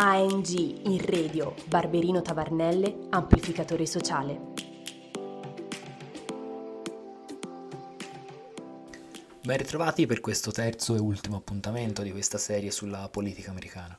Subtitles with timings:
[0.00, 0.50] ANG
[0.84, 4.40] in radio Barberino Tavernelle, amplificatore sociale.
[9.42, 13.98] Ben ritrovati per questo terzo e ultimo appuntamento di questa serie sulla politica americana.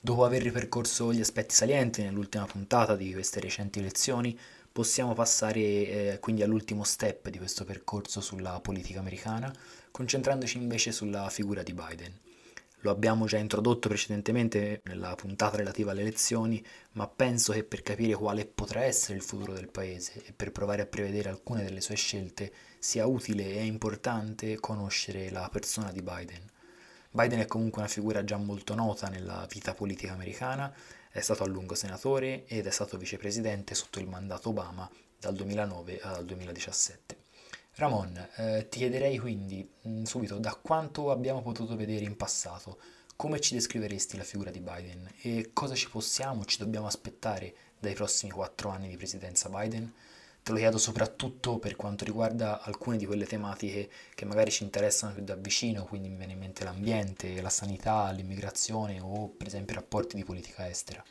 [0.00, 4.38] Dopo aver ripercorso gli aspetti salienti nell'ultima puntata di queste recenti elezioni,
[4.72, 9.52] possiamo passare eh, quindi all'ultimo step di questo percorso sulla politica americana,
[9.90, 12.29] concentrandoci invece sulla figura di Biden.
[12.82, 18.14] Lo abbiamo già introdotto precedentemente nella puntata relativa alle elezioni, ma penso che per capire
[18.14, 21.96] quale potrà essere il futuro del paese e per provare a prevedere alcune delle sue
[21.96, 26.42] scelte sia utile e importante conoscere la persona di Biden.
[27.10, 30.72] Biden è comunque una figura già molto nota nella vita politica americana
[31.10, 36.00] è stato a lungo senatore ed è stato vicepresidente sotto il mandato Obama dal 2009
[36.00, 37.19] al 2017.
[37.80, 42.78] Ramon, eh, ti chiederei quindi mm, subito da quanto abbiamo potuto vedere in passato,
[43.16, 47.94] come ci descriveresti la figura di Biden e cosa ci possiamo, ci dobbiamo aspettare dai
[47.94, 49.90] prossimi quattro anni di presidenza Biden?
[50.42, 55.14] Te lo chiedo soprattutto per quanto riguarda alcune di quelle tematiche che magari ci interessano
[55.14, 59.74] più da vicino, quindi mi viene in mente l'ambiente, la sanità, l'immigrazione o per esempio
[59.74, 61.02] i rapporti di politica estera.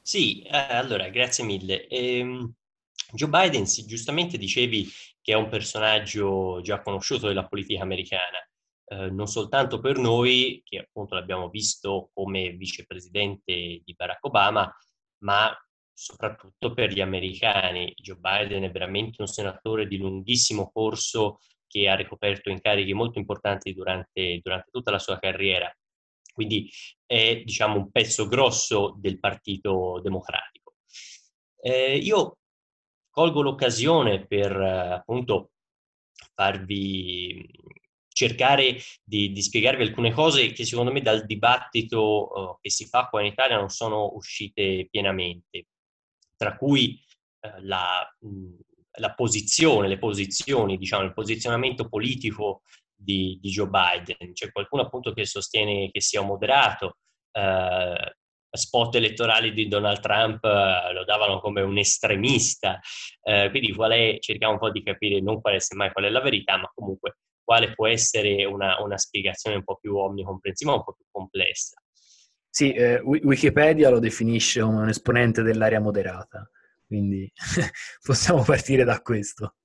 [0.00, 1.86] Sì, eh, allora grazie mille.
[1.88, 2.54] Ehm,
[3.12, 4.88] Joe Biden, sì, giustamente dicevi
[5.20, 8.38] che è un personaggio già conosciuto della politica americana,
[8.88, 14.72] eh, non soltanto per noi, che appunto l'abbiamo visto come vicepresidente di Barack Obama,
[15.18, 15.56] ma
[15.92, 17.92] soprattutto per gli americani.
[17.96, 23.72] Joe Biden è veramente un senatore di lunghissimo corso che ha ricoperto incarichi molto importanti
[23.72, 25.74] durante, durante tutta la sua carriera.
[26.32, 26.70] Quindi
[27.06, 30.74] è diciamo, un pezzo grosso del Partito Democratico.
[31.58, 32.38] Eh, io
[33.16, 35.52] colgo l'occasione per appunto
[36.34, 37.48] farvi
[38.08, 43.08] cercare di, di, spiegarvi alcune cose che secondo me dal dibattito uh, che si fa
[43.08, 45.68] qua in Italia non sono uscite pienamente
[46.36, 47.02] tra cui
[47.40, 48.54] eh, la, mh,
[48.98, 52.62] la, posizione, le posizioni, diciamo, il posizionamento politico
[52.94, 54.34] di, di, Joe Biden.
[54.34, 56.98] C'è qualcuno appunto che sostiene che sia moderato,
[57.32, 58.16] eh,
[58.56, 62.80] spot elettorali di Donald Trump eh, lo davano come un estremista,
[63.22, 66.10] eh, quindi qual è, cerchiamo un po' di capire non qual è semmai qual è
[66.10, 70.82] la verità, ma comunque quale può essere una, una spiegazione un po' più omnicomprensiva, un
[70.82, 71.80] po' più complessa.
[72.50, 76.50] Sì, eh, Wikipedia lo definisce un esponente dell'area moderata,
[76.86, 77.30] quindi
[78.02, 79.56] possiamo partire da questo.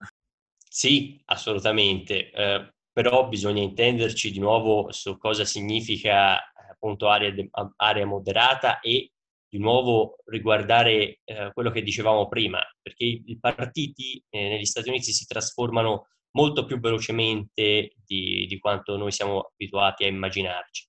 [0.57, 7.34] Sì, assolutamente, eh, però bisogna intenderci di nuovo su cosa significa appunto area,
[7.76, 9.12] area moderata e
[9.48, 14.88] di nuovo riguardare eh, quello che dicevamo prima, perché i, i partiti eh, negli Stati
[14.88, 20.88] Uniti si trasformano molto più velocemente di, di quanto noi siamo abituati a immaginarci.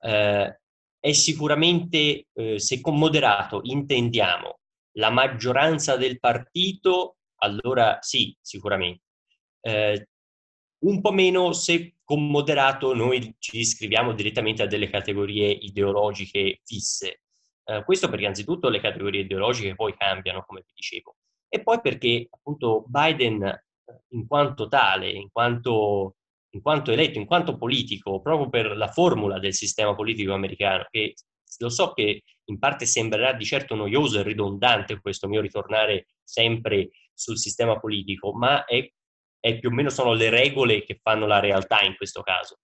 [0.00, 0.60] Eh,
[1.00, 4.60] è sicuramente, eh, se con moderato intendiamo
[4.98, 9.02] la maggioranza del partito, allora sì, sicuramente.
[10.86, 17.22] Un po' meno se con moderato noi ci iscriviamo direttamente a delle categorie ideologiche fisse.
[17.64, 21.16] Eh, questo perché anzitutto le categorie ideologiche poi cambiano, come vi dicevo,
[21.48, 23.60] e poi perché appunto Biden eh,
[24.10, 26.14] in quanto tale, in quanto
[26.50, 31.14] in quanto eletto, in quanto politico, proprio per la formula del sistema politico americano, che
[31.58, 36.90] lo so che in parte sembrerà di certo noioso e ridondante questo mio ritornare sempre
[37.12, 38.88] sul sistema politico, ma è,
[39.46, 42.58] è più o meno sono le regole che fanno la realtà in questo caso.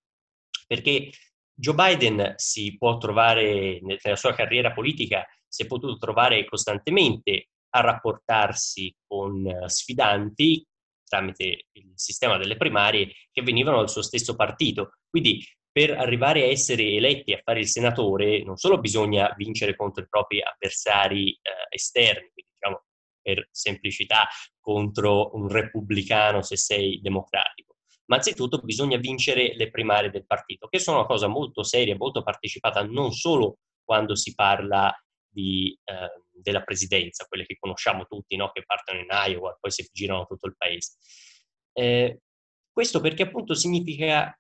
[0.67, 1.11] Perché
[1.55, 7.81] Joe Biden si può trovare nella sua carriera politica, si è potuto trovare costantemente a
[7.83, 10.67] rapportarsi con sfidanti
[11.05, 14.95] tramite il sistema delle primarie che venivano dal suo stesso partito.
[15.09, 20.03] Quindi per arrivare a essere eletti a fare il senatore non solo bisogna vincere contro
[20.03, 22.83] i propri avversari eh, esterni, quindi diciamo
[23.23, 24.27] per semplicità
[24.63, 30.79] contro un repubblicano se sei democratico, ma anzitutto bisogna vincere le primarie del partito, che
[30.79, 34.95] sono una cosa molto seria, molto partecipata non solo quando si parla
[35.29, 38.51] di, eh, della presidenza, quelle che conosciamo tutti, no?
[38.53, 40.93] che partono in Iowa poi si girano tutto il paese.
[41.73, 42.21] Eh,
[42.71, 44.35] questo perché appunto significa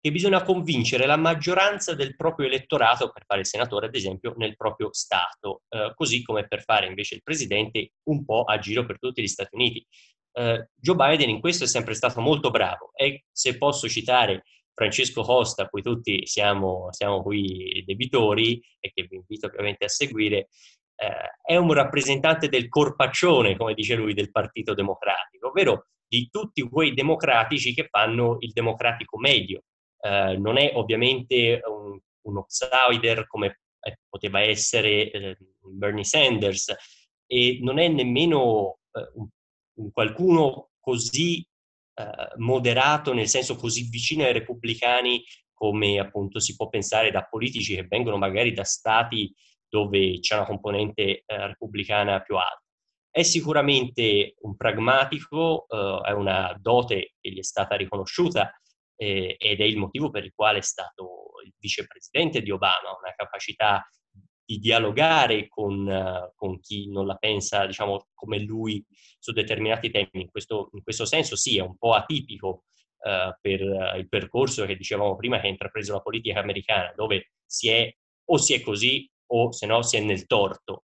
[0.00, 4.56] che bisogna convincere la maggioranza del proprio elettorato per fare il senatore, ad esempio, nel
[4.56, 8.98] proprio Stato, eh, così come per fare invece il presidente un po' a giro per
[8.98, 9.84] tutti gli Stati Uniti.
[10.32, 14.44] Eh, Joe Biden in questo è sempre stato molto bravo e se posso citare
[14.74, 19.88] Francesco Costa, a cui tutti siamo, siamo qui debitori e che vi invito ovviamente a
[19.88, 20.48] seguire,
[20.96, 26.60] eh, è un rappresentante del corpaccione, come dice lui, del Partito Democratico, ovvero di tutti
[26.68, 29.62] quei democratici che fanno il democratico medio.
[30.06, 33.60] Eh, non è ovviamente un, un outsider come
[34.08, 36.74] poteva essere eh, Bernie Sanders
[37.26, 39.28] e non è nemmeno eh, un,
[39.78, 41.46] un qualcuno così
[41.94, 47.74] eh, moderato, nel senso così vicino ai repubblicani come appunto si può pensare da politici
[47.74, 49.34] che vengono magari da stati
[49.68, 52.62] dove c'è una componente eh, repubblicana più alta.
[53.10, 58.52] È sicuramente un pragmatico, eh, è una dote che gli è stata riconosciuta
[58.96, 63.14] eh, ed è il motivo per il quale è stato il vicepresidente di Obama, una
[63.14, 63.86] capacità
[64.46, 68.82] di dialogare con, con, chi non la pensa, diciamo, come lui
[69.18, 70.08] su determinati temi.
[70.12, 72.64] In questo, in questo senso sì, è un po' atipico
[72.98, 77.32] uh, per uh, il percorso che dicevamo prima che ha intrapreso la politica americana, dove
[77.44, 77.92] si è
[78.28, 80.84] o si è così o se no si è nel torto.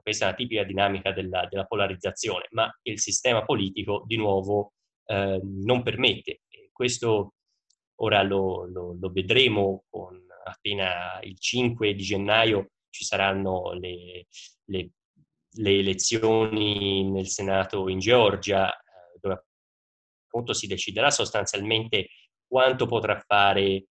[0.00, 4.72] questa è una tipica dinamica della, della, polarizzazione, ma il sistema politico di nuovo
[5.06, 6.40] non permette.
[6.72, 7.33] questo
[7.96, 14.26] ora lo, lo, lo vedremo con appena il 5 di gennaio ci saranno le,
[14.66, 14.90] le,
[15.56, 19.46] le elezioni nel Senato in Georgia, eh, dove
[20.26, 22.08] appunto si deciderà sostanzialmente
[22.46, 23.86] quanto potrà fare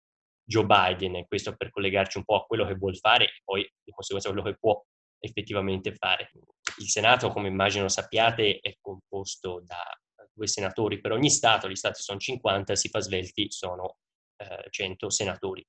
[0.45, 3.91] Joe Biden, questo per collegarci un po' a quello che vuole fare e poi di
[3.91, 4.81] conseguenza quello che può
[5.19, 6.31] effettivamente fare.
[6.77, 9.83] Il Senato, come immagino sappiate, è composto da
[10.33, 13.97] due senatori per ogni Stato, gli Stati sono 50, si fa svelti, sono
[14.37, 15.65] eh, 100 senatori.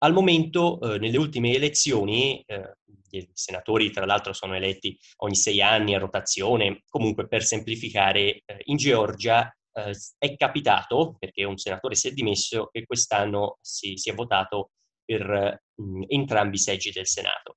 [0.00, 2.76] Al momento, eh, nelle ultime elezioni, eh,
[3.10, 8.60] i senatori tra l'altro sono eletti ogni sei anni a rotazione, comunque per semplificare, eh,
[8.64, 14.10] in Georgia eh, è capitato, perché un senatore si è dimesso, che quest'anno si, si
[14.10, 14.70] è votato
[15.04, 17.56] per mh, entrambi i seggi del Senato.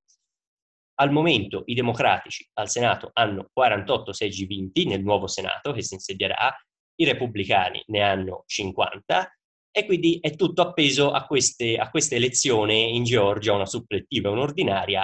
[1.02, 5.96] Al momento i democratici al Senato hanno 48 seggi vinti nel nuovo Senato che si
[5.96, 6.56] insedierà,
[6.96, 9.36] i repubblicani ne hanno 50
[9.72, 15.04] e quindi è tutto appeso a queste, a queste elezioni in Georgia, una supplettiva un'ordinaria,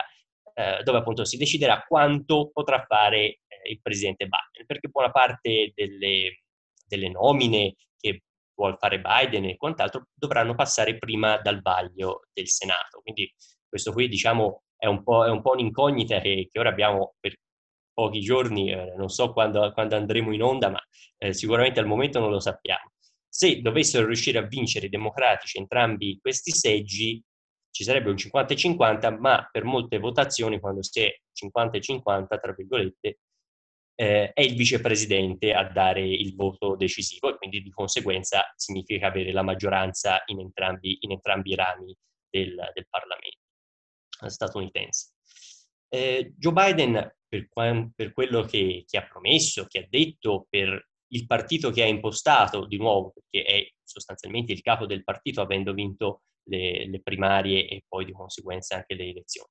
[0.54, 5.72] eh, dove appunto si deciderà quanto potrà fare eh, il presidente Biden, perché buona parte
[5.74, 6.44] delle,
[6.86, 8.22] delle nomine che
[8.54, 13.00] vuole fare Biden e quant'altro dovranno passare prima dal vaglio del Senato.
[13.02, 13.34] Quindi
[13.68, 17.35] questo qui diciamo è un po', è un po un'incognita che, che, ora abbiamo per
[17.94, 20.79] pochi giorni, eh, non so quando, quando, andremo in onda, ma
[21.18, 22.91] eh, sicuramente al momento non lo sappiamo.
[23.27, 27.21] Se dovessero riuscire a vincere i democratici entrambi questi seggi,
[27.71, 32.53] ci sarebbe un 50 50, ma per molte votazioni, quando si è 50 50, tra
[32.53, 33.19] virgolette,
[33.95, 39.31] eh, è il vicepresidente a dare il voto decisivo e quindi di conseguenza significa avere
[39.31, 41.95] la maggioranza in entrambi, in entrambi i rami
[42.29, 43.47] del, del Parlamento
[44.25, 45.12] statunitense.
[45.90, 47.48] Eh, Joe Biden, per,
[47.96, 52.66] per quello che, che, ha promesso, che ha detto, per il partito che ha impostato,
[52.66, 57.84] di nuovo, perché è sostanzialmente il capo del partito avendo vinto le, le primarie e
[57.88, 59.50] poi di conseguenza anche le elezioni.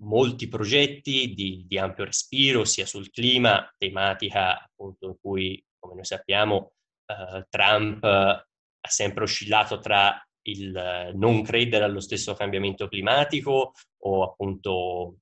[0.00, 6.04] Molti progetti di, di, ampio respiro, sia sul clima, tematica appunto in cui, come noi
[6.04, 6.72] sappiamo,
[7.06, 13.72] uh, Trump ha sempre oscillato tra il non credere allo stesso cambiamento climatico
[14.02, 15.18] o appunto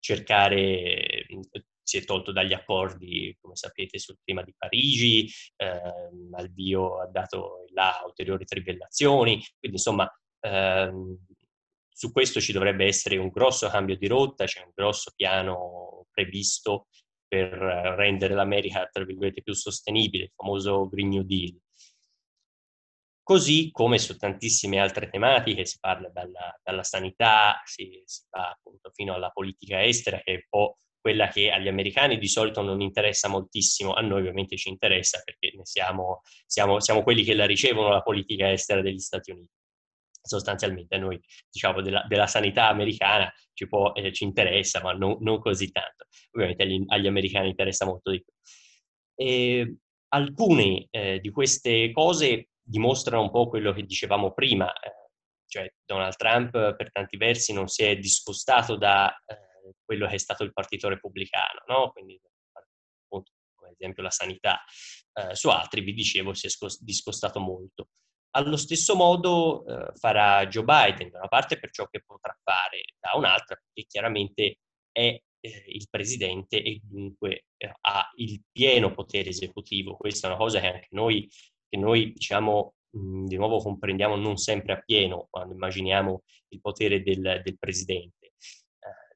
[0.00, 1.26] cercare
[1.82, 7.06] si è tolto dagli accordi, come sapete, sul clima di Parigi, ehm, al Dio ha
[7.06, 10.08] dato là ulteriori trivellazioni, quindi insomma
[10.40, 11.18] ehm,
[11.88, 16.86] su questo ci dovrebbe essere un grosso cambio di rotta, c'è un grosso piano previsto
[17.26, 21.56] per rendere l'America, tra virgolette, più sostenibile, il famoso Green New Deal.
[23.30, 28.90] Così come su tantissime altre tematiche, si parla dalla, dalla sanità, si, si, va appunto
[28.92, 32.80] fino alla politica estera, che è un po' quella che agli americani di solito non
[32.80, 37.90] interessa moltissimo, a noi ovviamente ci interessa perché siamo, siamo, siamo quelli che la ricevono
[37.90, 39.54] la politica estera degli Stati Uniti.
[40.20, 45.18] Sostanzialmente a noi, diciamo, della, della sanità americana ci, può, eh, ci interessa, ma non,
[45.20, 46.06] non, così tanto.
[46.32, 48.32] Ovviamente agli, agli, americani interessa molto di più.
[49.14, 49.76] E
[50.08, 55.10] alcune eh, di queste cose dimostrano un po' quello che dicevamo prima, eh,
[55.46, 60.18] cioè Donald Trump per tanti versi non si è discostato da eh, quello che è
[60.18, 61.90] stato il Partito Repubblicano, no?
[61.90, 62.18] quindi
[63.02, 64.62] appunto, come esempio la sanità,
[65.14, 67.88] eh, su altri vi dicevo si è scos- discostato molto.
[68.32, 72.82] Allo stesso modo eh, farà Joe Biden, da una parte per ciò che potrà fare,
[73.00, 74.58] da un'altra perché chiaramente
[74.92, 79.96] è eh, il presidente e dunque eh, ha il pieno potere esecutivo.
[79.96, 81.28] Questa è una cosa che anche noi,
[81.70, 87.40] che noi diciamo, mh, di nuovo comprendiamo non sempre appieno quando immaginiamo il potere del,
[87.42, 88.34] del presidente.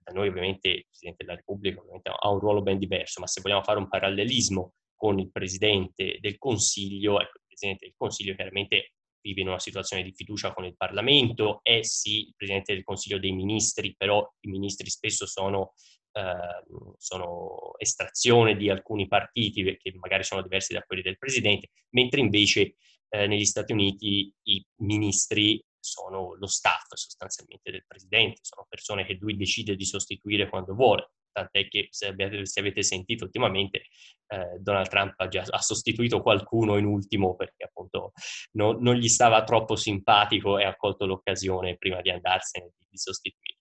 [0.04, 1.82] Da noi ovviamente il Presidente della Repubblica
[2.20, 6.36] ha un ruolo ben diverso, ma se vogliamo fare un parallelismo con il Presidente del
[6.36, 8.92] Consiglio, ecco, il Presidente del Consiglio chiaramente
[9.22, 13.18] vive in una situazione di fiducia con il Parlamento, è sì il Presidente del Consiglio
[13.18, 15.72] dei Ministri, però i ministri spesso sono,
[16.14, 22.20] eh, sono estrazione di alcuni partiti che magari sono diversi da quelli del Presidente, mentre
[22.20, 22.76] invece
[23.08, 29.18] eh, negli Stati Uniti i ministri sono lo staff sostanzialmente del Presidente, sono persone che
[29.20, 33.86] lui decide di sostituire quando vuole tant'è che se avete, se avete sentito ultimamente
[34.28, 38.12] eh, Donald Trump ha, già, ha sostituito qualcuno in ultimo perché appunto
[38.52, 42.96] no, non gli stava troppo simpatico e ha colto l'occasione prima di andarsene di, di
[42.96, 43.53] sostituire.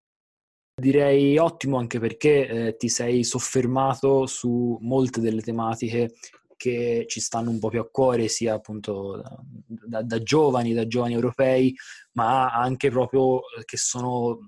[0.75, 6.15] Direi ottimo anche perché eh, ti sei soffermato su molte delle tematiche
[6.57, 9.21] che ci stanno un po' più a cuore, sia appunto
[9.67, 11.75] da, da giovani, da giovani europei,
[12.13, 14.39] ma anche proprio che sono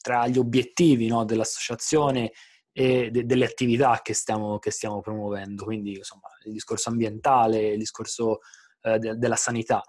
[0.00, 2.30] tra gli obiettivi no, dell'associazione
[2.72, 7.78] e de- delle attività che stiamo, che stiamo, promuovendo, quindi insomma il discorso ambientale, il
[7.78, 8.38] discorso
[8.82, 9.82] eh, de- della sanità.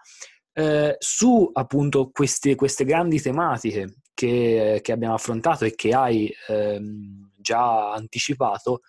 [0.59, 7.29] Eh, su appunto queste, queste grandi tematiche che, che, abbiamo affrontato e che hai ehm,
[7.37, 8.81] già anticipato,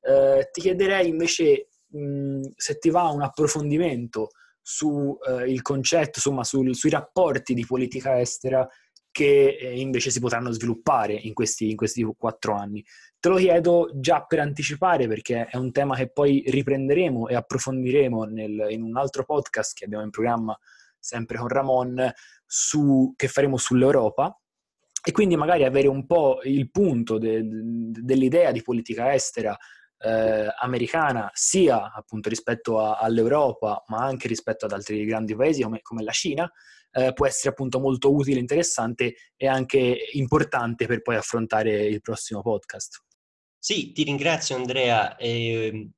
[0.00, 4.30] eh, ti chiederei invece mh, se ti va un approfondimento
[4.60, 8.68] sul eh, concetto, insomma, sul, sui rapporti di politica estera
[9.12, 12.84] che eh, invece si potranno sviluppare in questi, in questi quattro anni.
[13.20, 18.24] Te lo chiedo già per anticipare perché è un tema che poi riprenderemo e approfondiremo
[18.24, 20.58] nel, in un altro podcast che abbiamo in programma
[21.04, 22.10] sempre con Ramon
[22.46, 24.40] su, che faremo sull'Europa
[25.06, 29.54] e quindi magari avere un po' il punto de, de, dell'idea di politica estera
[29.98, 35.80] eh, americana sia appunto rispetto a, all'Europa ma anche rispetto ad altri grandi paesi come,
[35.82, 36.50] come la Cina
[36.90, 42.40] eh, può essere appunto molto utile, interessante e anche importante per poi affrontare il prossimo
[42.40, 43.02] podcast.
[43.58, 45.16] Sì, ti ringrazio Andrea.
[45.16, 45.90] Eh,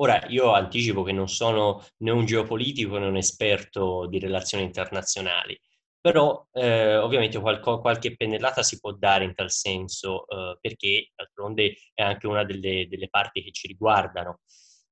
[0.00, 5.58] ora io anticipo che non sono né un geopolitico né un esperto di relazioni internazionali,
[6.00, 11.74] però eh, ovviamente qualco, qualche pennellata si può dare in tal senso, eh, perché d'altronde
[11.92, 14.40] è anche una delle, delle parti che ci riguardano.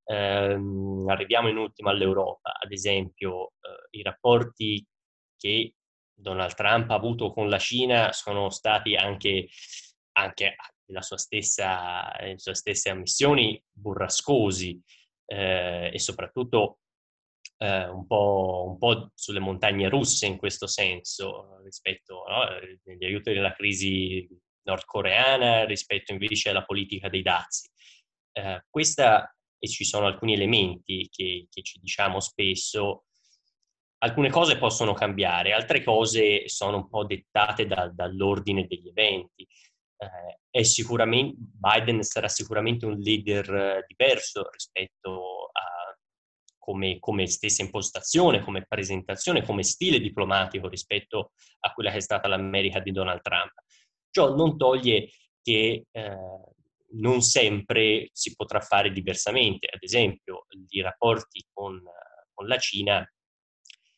[0.05, 0.59] Eh,
[1.07, 4.87] arriviamo in ultimo all'Europa, ad esempio eh, i rapporti
[5.37, 5.75] che
[6.15, 9.49] Donald Trump ha avuto con la Cina sono stati anche,
[10.12, 14.83] anche nella sua stessa, nelle sue stesse ammissioni burrascosi
[15.28, 16.78] eh, e soprattutto
[17.58, 23.32] eh, un, po', un, po', sulle montagne russe in questo senso rispetto no, agli aiuti
[23.32, 24.26] della crisi
[24.62, 27.68] nordcoreana rispetto invece alla politica dei dazi.
[28.32, 33.04] Eh, questa, e ci sono alcuni elementi che, che ci diciamo spesso,
[33.99, 39.47] alcune cose possono cambiare, altre cose sono un po' dettate da, dall'ordine degli eventi.
[39.99, 40.62] Eh,
[41.37, 45.97] Biden sarà sicuramente un leader eh, diverso rispetto a
[46.59, 52.28] come, come, stessa impostazione, come presentazione, come stile diplomatico rispetto a quella che è stata
[52.28, 53.52] l'America di Donald Trump.
[54.11, 55.11] Ciò non toglie
[55.43, 56.17] che eh,
[56.90, 59.67] non sempre si potrà fare diversamente.
[59.73, 61.83] Ad esempio, i rapporti con,
[62.35, 63.11] con la Cina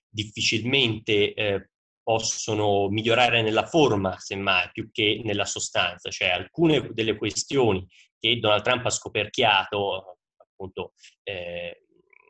[0.09, 1.71] difficilmente eh,
[2.03, 6.11] possono migliorare nella forma, semmai, più che nella sostanza.
[6.11, 7.87] Cioè alcune delle questioni
[8.19, 10.93] che Donald Trump ha scoperchiato, appunto
[11.23, 11.85] eh,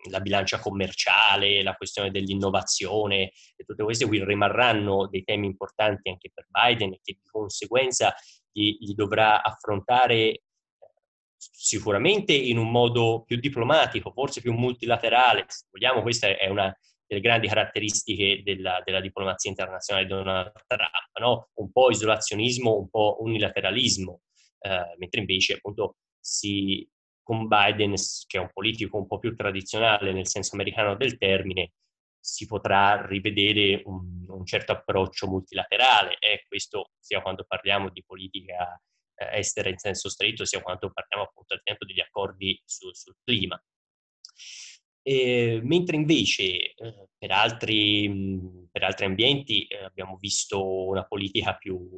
[0.08, 6.30] la bilancia commerciale, la questione dell'innovazione e tutte queste qui rimarranno dei temi importanti anche
[6.32, 8.14] per Biden e che di conseguenza
[8.50, 10.40] gli, gli dovrà affrontare eh,
[11.36, 16.74] sicuramente in un modo più diplomatico, forse più multilaterale, se vogliamo questa è una
[17.10, 21.48] delle grandi caratteristiche della, della diplomazia internazionale di Donald Trump, no?
[21.54, 24.20] un po' isolazionismo, un po' unilateralismo,
[24.60, 26.88] eh, mentre invece appunto si,
[27.20, 27.94] con Biden,
[28.28, 31.72] che è un politico un po' più tradizionale nel senso americano del termine,
[32.20, 38.80] si potrà rivedere un, un certo approccio multilaterale e questo sia quando parliamo di politica
[39.16, 43.16] eh, estera in senso stretto, sia quando parliamo appunto al tempo degli accordi su, sul
[43.24, 43.60] clima.
[45.02, 51.56] Eh, mentre invece eh, per, altri, mh, per, altri, ambienti eh, abbiamo visto una politica
[51.56, 51.88] più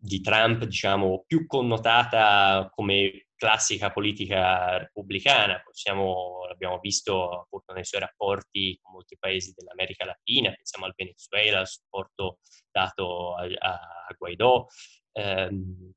[0.00, 5.60] di Trump, diciamo, più connotata come classica politica repubblicana.
[5.64, 11.60] Possiamo, l'abbiamo visto appunto nei suoi rapporti con molti paesi dell'America Latina, pensiamo al Venezuela,
[11.60, 12.38] al supporto
[12.70, 14.66] dato a, a Guaidó.
[15.12, 15.92] Ehm,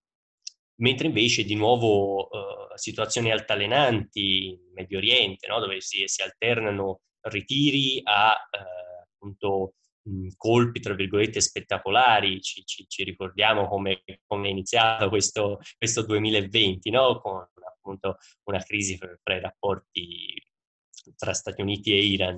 [0.81, 5.59] mentre invece di nuovo uh, situazioni altalenanti in Medio Oriente, no?
[5.59, 12.85] dove si, si, alternano ritiri a uh, appunto mh, colpi, tra virgolette, spettacolari, ci, ci,
[12.87, 17.19] ci ricordiamo come, come, è iniziato questo, questo 2020, no?
[17.19, 20.41] con appunto una crisi fra i rapporti
[21.15, 22.37] tra Stati Uniti e Iran.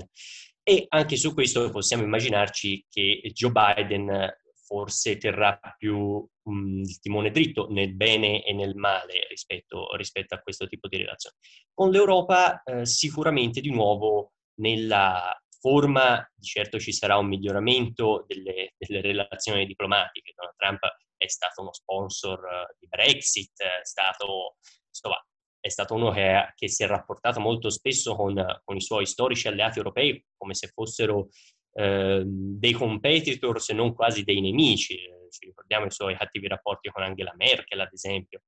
[0.63, 4.33] E anche su questo possiamo immaginarci che Joe Biden
[4.65, 10.39] forse terrà più um, il timone dritto nel bene e nel male rispetto, rispetto a
[10.39, 11.35] questo tipo di relazione.
[11.73, 18.73] Con l'Europa eh, sicuramente di nuovo nella forma, di certo ci sarà un miglioramento delle,
[18.77, 20.33] delle relazioni diplomatiche.
[20.35, 20.79] Donald Trump
[21.15, 24.57] è stato uno sponsor eh, di Brexit, è stato,
[24.88, 25.25] insomma,
[25.59, 28.33] è stato uno che, che, si è rapportato molto spesso con,
[28.65, 31.29] con, i suoi storici alleati europei come se fossero
[31.75, 35.00] eh, dei competitor, se non quasi dei nemici.
[35.33, 38.43] Ci ricordiamo i suoi cattivi rapporti con Angela Merkel, ad esempio.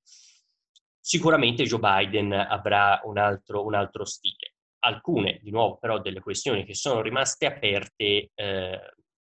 [0.99, 4.53] Sicuramente Joe Biden avrà un altro, un altro stile.
[4.85, 8.79] Alcune, di nuovo, però, delle questioni che sono rimaste aperte eh,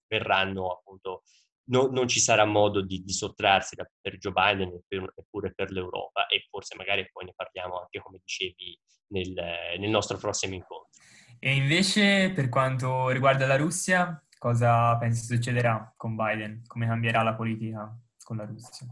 [0.09, 1.23] verranno appunto
[1.69, 6.27] no, non ci sarà modo di, di sottrarsi da, per Joe Biden neppure per l'Europa
[6.27, 9.33] e forse magari poi ne parliamo anche, come dicevi, nel,
[9.79, 10.91] nel nostro prossimo incontro.
[11.39, 16.63] E invece per quanto riguarda la Russia, cosa pensi succederà con Biden?
[16.69, 18.87] Come cambierà la politica con la Russia?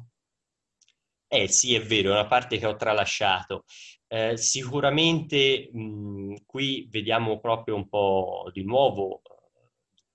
[1.29, 3.63] Eh sì, è vero, è una parte che ho tralasciato.
[4.09, 9.23] Eh, sicuramente mh, qui vediamo proprio un po' di nuovo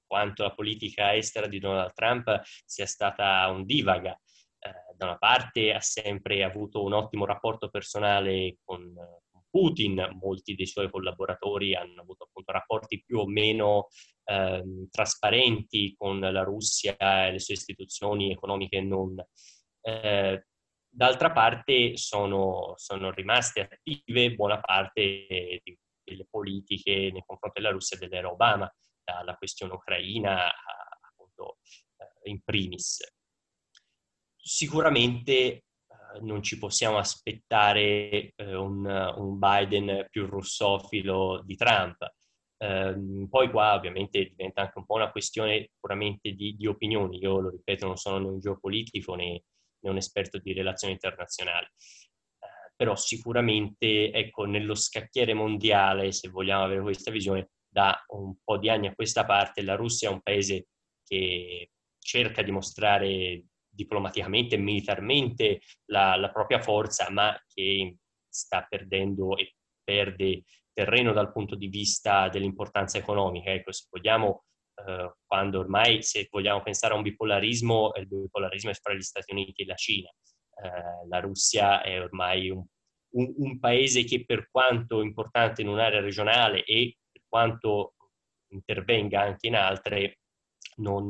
[0.06, 4.12] quanto la politica estera di Donald Trump sia stata un divaga.
[4.60, 8.94] Eh, da una parte ha sempre avuto un ottimo rapporto personale con,
[9.32, 13.88] con, Putin, molti dei suoi collaboratori hanno avuto appunto rapporti più o meno
[14.30, 19.16] eh, trasparenti con la Russia e le sue istituzioni economiche e non.
[19.82, 20.46] Eh,
[20.88, 25.62] d'altra parte sono, sono, rimaste attive buona parte
[26.04, 28.72] delle politiche nei confronti della Russia dell'era Obama
[29.04, 30.52] dalla questione ucraina
[31.10, 31.58] appunto
[31.98, 33.00] eh, in primis.
[34.36, 35.64] Sicuramente eh,
[36.22, 41.98] non ci possiamo aspettare eh, un, un, Biden più russofilo di Trump.
[42.62, 47.18] Eh, poi qua ovviamente diventa anche un po' una questione puramente di, di opinioni.
[47.20, 49.44] Io lo ripeto, non sono né un geopolitico né,
[49.80, 56.64] né un esperto di relazioni internazionali eh, però sicuramente ecco, nello scacchiere mondiale, se vogliamo
[56.64, 60.22] avere questa visione, da un po' di anni a questa parte la Russia è un
[60.22, 60.68] paese
[61.04, 69.38] che cerca di mostrare diplomaticamente e militarmente la, la propria forza, ma che sta perdendo
[69.38, 70.44] e perde
[70.80, 73.52] terreno dal punto di vista dell'importanza economica.
[73.52, 78.74] Ecco, se vogliamo, eh, quando ormai, se vogliamo pensare a un bipolarismo, il bipolarismo è
[78.74, 80.08] fra gli Stati Uniti e la Cina.
[80.08, 82.64] Eh, la Russia è ormai un,
[83.16, 87.96] un, un, paese che per quanto importante in un'area regionale e quanto
[88.52, 90.20] intervenga anche in altre,
[90.78, 91.08] non,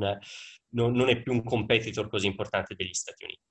[0.70, 3.49] non, non è più un competitor così importante degli Stati Uniti.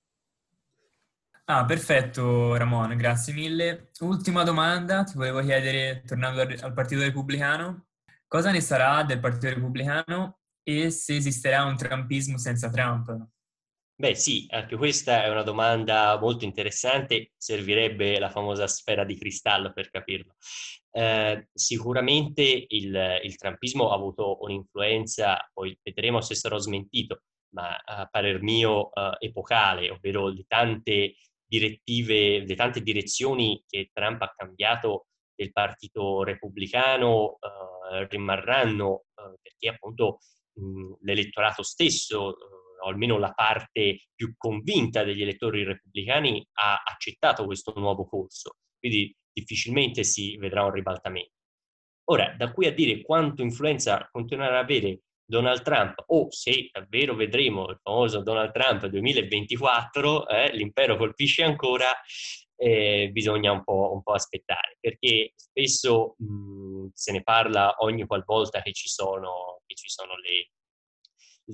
[1.50, 3.88] Ah, perfetto Ramon, grazie mille.
[4.00, 7.86] Ultima domanda, ti volevo chiedere, tornando al Partito Repubblicano,
[8.26, 13.28] cosa ne sarà del Partito Repubblicano e se esisterà un trumpismo senza Trump?
[13.94, 19.72] Beh sì, anche questa è una domanda molto interessante, servirebbe la famosa sfera di cristallo
[19.72, 20.34] per capirlo.
[20.90, 27.22] Eh, sicuramente il, il trumpismo ha avuto un'influenza, poi vedremo se sarò smentito,
[27.54, 31.14] ma a parer mio eh, epocale, ovvero le tante
[31.48, 39.68] direttive, le tante direzioni che Trump ha cambiato del partito repubblicano eh, rimarranno eh, perché
[39.68, 40.18] appunto
[40.54, 47.44] mh, l'elettorato stesso eh, o almeno la parte più convinta degli elettori repubblicani, ha accettato
[47.44, 48.56] questo nuovo corso.
[48.78, 51.32] Quindi difficilmente si vedrà un ribaltamento.
[52.10, 57.14] Ora, da qui a dire quanto influenza continuerà ad avere Donald Trump o se davvero
[57.14, 61.92] vedremo il famoso Donald Trump 2024, eh, l'impero colpisce ancora,
[62.56, 68.62] eh, bisogna un po', un po', aspettare, perché spesso mh, se ne parla ogni qualvolta
[68.62, 70.50] che ci sono, che ci sono le,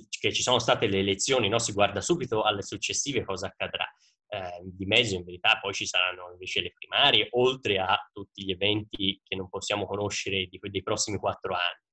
[0.08, 1.58] che ci sono state le elezioni, no?
[1.58, 3.86] si guarda subito alle successive cosa accadrà.
[4.28, 8.52] Eh, di mezzo in verità poi ci saranno invece le primarie, oltre a tutti gli
[8.52, 11.83] eventi che non possiamo conoscere di, dei prossimi quattro anni.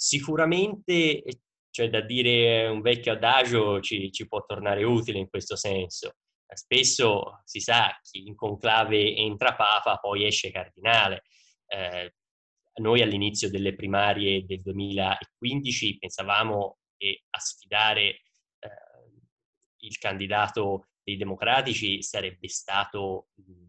[0.00, 1.24] Sicuramente
[1.70, 6.16] cioè da dire un vecchio adagio ci, ci può tornare utile in questo senso.
[6.48, 11.22] Spesso si sa chi in conclave entra papa poi esce cardinale.
[11.66, 12.14] Eh,
[12.80, 18.22] noi all'inizio delle primarie del 2015 pensavamo e a sfidare eh,
[19.80, 23.68] il candidato dei democratici sarebbe stato mh,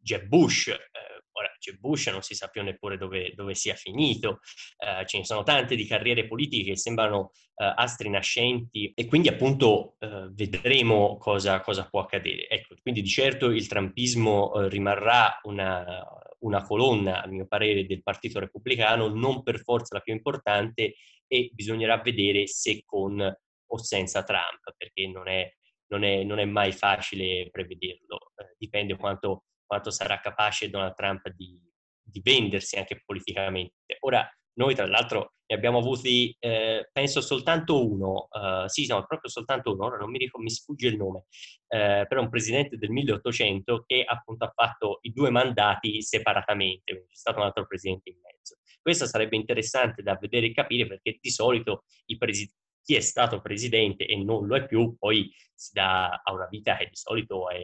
[0.00, 0.68] Jeb Bush.
[0.68, 4.40] Eh, ora, Jeb Bush non si sa più neppure dove, dove sia finito,
[4.78, 9.28] eh, ce ne sono tante di carriere politiche che sembrano eh, astri nascenti e quindi
[9.28, 12.48] appunto eh, vedremo cosa, cosa, può accadere.
[12.48, 16.04] Ecco, quindi di certo il trumpismo eh, rimarrà una,
[16.40, 20.94] una colonna, a mio parere, del Partito Repubblicano, non per forza la più importante
[21.26, 23.20] e bisognerà vedere se con
[23.68, 25.50] o senza Trump, perché non è,
[25.88, 31.28] non è, non è mai facile prevederlo, eh, dipende quanto, quanto, sarà capace Donald Trump
[31.30, 31.60] di,
[32.02, 33.74] di vendersi anche politicamente.
[34.00, 39.30] Ora, noi tra l'altro ne abbiamo avuti, eh, penso soltanto uno, uh, sì, no, proprio
[39.30, 41.26] soltanto uno, ora non mi, ricordo, mi sfugge il nome,
[41.68, 47.08] eh, però un presidente del 1800 che appunto ha fatto i due mandati separatamente, quindi
[47.08, 48.56] c'è stato un altro presidente in mezzo.
[48.80, 51.84] Questo sarebbe interessante da vedere e capire perché di solito
[52.18, 52.52] presi-
[52.82, 56.76] chi è stato presidente e non lo è più poi si dà a una vita
[56.76, 57.58] che di solito è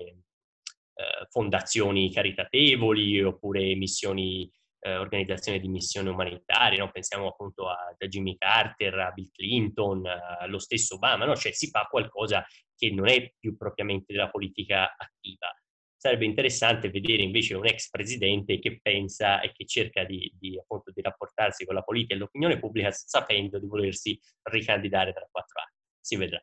[0.94, 4.50] eh, fondazioni caritatevoli oppure missioni
[4.84, 6.90] eh, organizzazioni di missioni umanitarie, no?
[6.90, 11.36] pensiamo appunto a, a, Jimmy Carter, a Bill Clinton, allo stesso Obama, no?
[11.36, 12.44] cioè si fa qualcosa
[12.76, 15.54] che non è più propriamente della politica attiva.
[15.96, 20.90] Sarebbe interessante vedere invece un ex presidente che pensa e che cerca di, di, appunto,
[20.90, 24.18] di rapportarsi con la politica e l'opinione pubblica sapendo di volersi
[24.50, 25.76] ricandidare tra quattro anni.
[26.00, 26.42] Si vedrà.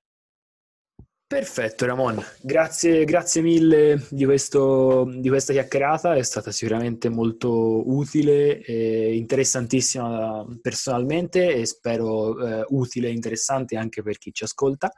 [1.30, 8.60] Perfetto Ramon, grazie, grazie mille di, questo, di, questa chiacchierata, è stata sicuramente molto utile
[8.63, 14.92] e interessantissima personalmente e spero eh, utile e interessante anche per chi ci ascolta.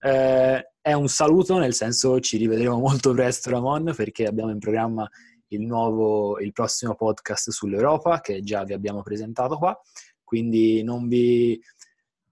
[0.00, 5.06] Eh, è un saluto, nel senso ci rivedremo molto presto Ramon perché abbiamo in programma
[5.48, 9.78] il, nuovo, il prossimo podcast sull'Europa che già vi abbiamo presentato qua,
[10.24, 11.60] quindi non vi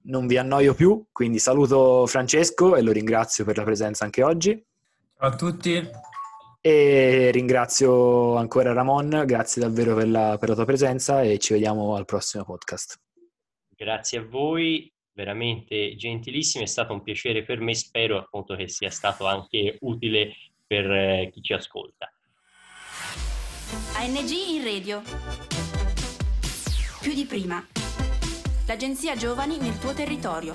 [0.07, 4.64] non vi annoio più, quindi saluto Francesco e lo ringrazio per la presenza anche oggi.
[5.19, 5.90] Ciao a tutti.
[6.61, 11.95] E ringrazio ancora Ramon, grazie davvero per la, per la tua presenza e ci vediamo
[11.95, 12.99] al prossimo podcast.
[13.77, 18.90] Grazie a voi, veramente gentilissimi, è stato un piacere per me, spero appunto che sia
[18.90, 20.33] stato anche utile
[20.66, 22.11] per eh, chi ci ascolta.
[23.95, 25.03] ANG in radio.
[27.01, 27.64] Più di prima
[28.66, 30.55] l'Agenzia Giovani nel tuo territorio.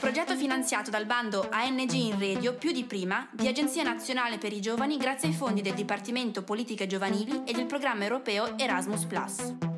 [0.00, 4.60] Progetto finanziato dal bando ANG in Radio più di prima di Agenzia Nazionale per i
[4.60, 9.04] Giovani grazie ai fondi del Dipartimento Politiche Giovanili e del programma europeo Erasmus⁇